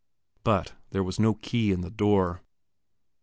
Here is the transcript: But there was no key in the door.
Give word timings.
But 0.43 0.73
there 0.89 1.03
was 1.03 1.19
no 1.19 1.35
key 1.35 1.71
in 1.71 1.81
the 1.81 1.91
door. 1.91 2.41